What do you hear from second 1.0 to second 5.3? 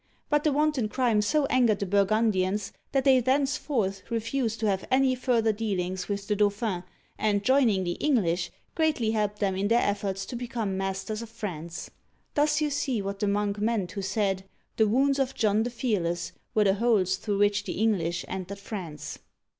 so angered the Burgundians that they thenceforth refused to have any